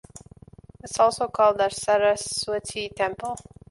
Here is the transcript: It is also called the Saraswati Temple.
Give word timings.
It 0.83 0.89
is 0.89 0.97
also 0.97 1.27
called 1.27 1.59
the 1.59 1.69
Saraswati 1.69 2.89
Temple. 2.89 3.35